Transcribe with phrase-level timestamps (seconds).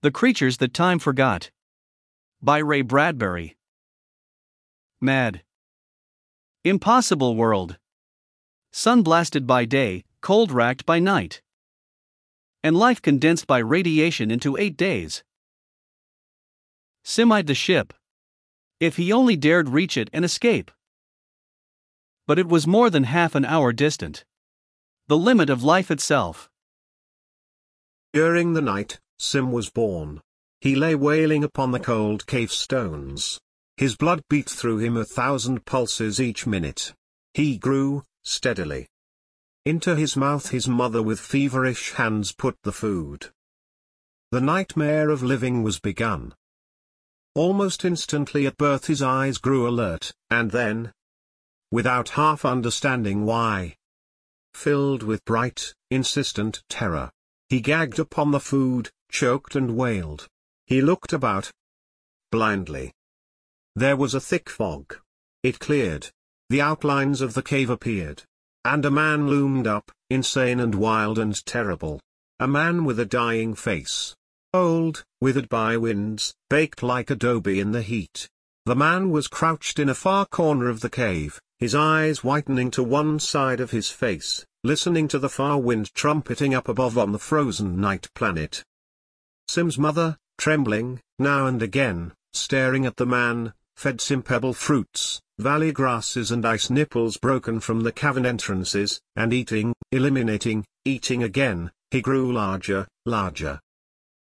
[0.00, 1.50] The Creatures That Time Forgot.
[2.40, 3.56] By Ray Bradbury.
[5.00, 5.42] Mad.
[6.62, 7.78] Impossible world.
[8.70, 11.42] Sun blasted by day, cold racked by night.
[12.62, 15.24] And life condensed by radiation into eight days.
[17.02, 17.92] Sim the ship.
[18.78, 20.70] If he only dared reach it and escape.
[22.24, 24.24] But it was more than half an hour distant.
[25.08, 26.48] The limit of life itself.
[28.12, 30.20] During the night, Sim was born.
[30.60, 33.38] He lay wailing upon the cold cave stones.
[33.76, 36.92] His blood beat through him a thousand pulses each minute.
[37.34, 38.88] He grew, steadily.
[39.64, 43.30] Into his mouth his mother with feverish hands put the food.
[44.30, 46.34] The nightmare of living was begun.
[47.34, 50.92] Almost instantly at birth his eyes grew alert, and then,
[51.70, 53.76] without half understanding why,
[54.54, 57.10] filled with bright, insistent terror,
[57.48, 60.28] he gagged upon the food, choked and wailed.
[60.66, 61.50] He looked about.
[62.30, 62.92] Blindly.
[63.74, 64.96] There was a thick fog.
[65.42, 66.08] It cleared.
[66.50, 68.22] The outlines of the cave appeared.
[68.64, 72.00] And a man loomed up, insane and wild and terrible.
[72.38, 74.14] A man with a dying face.
[74.54, 78.28] Old, withered by winds, baked like adobe in the heat.
[78.64, 82.82] The man was crouched in a far corner of the cave, his eyes whitening to
[82.82, 87.18] one side of his face, listening to the far wind trumpeting up above on the
[87.18, 88.62] frozen night planet.
[89.48, 95.72] Sim's mother, trembling, now and again, staring at the man, fed Sim pebble fruits, valley
[95.72, 102.02] grasses and ice nipples broken from the cavern entrances, and eating, eliminating, eating again, he
[102.02, 103.58] grew larger, larger.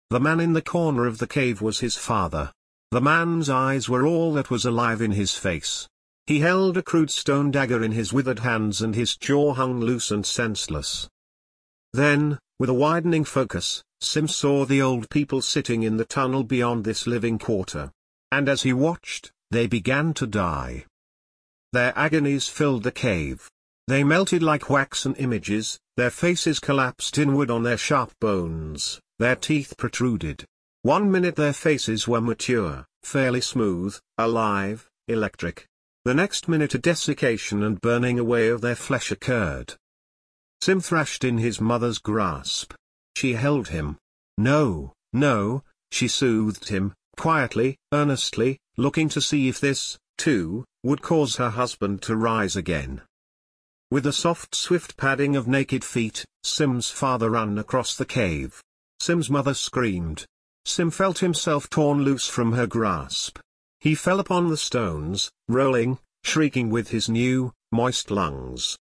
[0.09, 2.51] The man in the corner of the cave was his father.
[2.91, 5.87] The man's eyes were all that was alive in his face.
[6.27, 10.11] He held a crude stone dagger in his withered hands and his jaw hung loose
[10.11, 11.07] and senseless.
[11.93, 16.83] Then, with a widening focus, Sim saw the old people sitting in the tunnel beyond
[16.83, 17.91] this living quarter.
[18.31, 20.85] And as he watched, they began to die.
[21.73, 23.49] Their agonies filled the cave.
[23.87, 29.75] They melted like waxen images, their faces collapsed inward on their sharp bones, their teeth
[29.77, 30.45] protruded.
[30.81, 35.67] One minute their faces were mature, fairly smooth, alive, electric.
[36.03, 39.75] The next minute a desiccation and burning away of their flesh occurred.
[40.61, 42.73] Sim thrashed in his mother's grasp.
[43.15, 43.97] She held him.
[44.37, 51.37] No, no, she soothed him, quietly, earnestly, looking to see if this, too, would cause
[51.37, 53.01] her husband to rise again.
[53.89, 58.61] With a soft swift padding of naked feet, Sim's father ran across the cave.
[58.99, 60.25] Sim's mother screamed.
[60.65, 63.39] Sim felt himself torn loose from her grasp.
[63.79, 68.75] He fell upon the stones, rolling, shrieking with his new, moist lungs.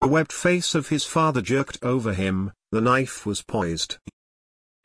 [0.00, 3.98] The webbed face of his father jerked over him, the knife was poised.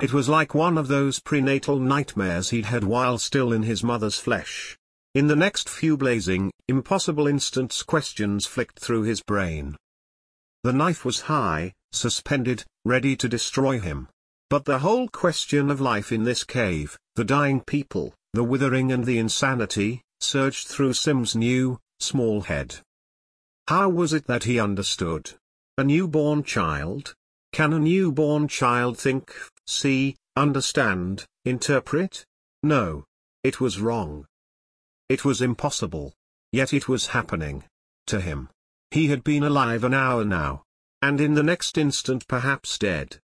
[0.01, 4.19] It was like one of those prenatal nightmares he'd had while still in his mother's
[4.19, 4.77] flesh.
[5.13, 9.77] In the next few blazing, impossible instants questions flicked through his brain.
[10.63, 14.09] The knife was high, suspended, ready to destroy him.
[14.49, 19.05] But the whole question of life in this cave, the dying people, the withering and
[19.05, 22.77] the insanity, surged through Sim's new, small head.
[23.67, 25.31] How was it that he understood?
[25.77, 27.13] A newborn child?
[27.55, 29.33] Can a newborn child think,
[29.65, 32.25] see, understand, interpret?
[32.61, 33.05] No.
[33.45, 34.25] It was wrong.
[35.07, 36.11] It was impossible.
[36.51, 37.63] Yet it was happening.
[38.07, 38.49] To him.
[38.91, 40.63] He had been alive an hour now.
[41.01, 43.19] And in the next instant perhaps dead.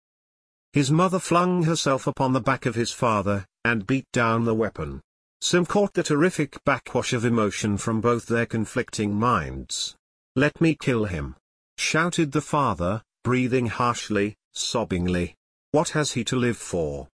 [0.73, 5.03] His mother flung herself upon the back of his father, and beat down the weapon.
[5.41, 9.95] Sim caught the terrific backwash of emotion from both their conflicting minds.
[10.35, 11.37] Let me kill him.
[11.79, 15.35] Shouted the father, breathing harshly, sobbingly.
[15.73, 17.09] What has he to live for?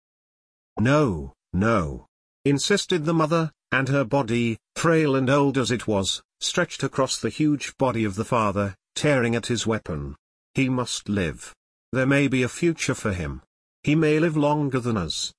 [0.78, 2.06] No, no.
[2.44, 7.30] Insisted the mother, and her body, frail and old as it was, stretched across the
[7.30, 10.14] huge body of the father, tearing at his weapon.
[10.52, 11.54] He must live.
[11.92, 13.40] There may be a future for him.
[13.82, 15.32] He may live longer than us.